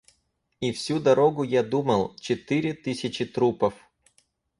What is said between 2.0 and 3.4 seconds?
четыре тысячи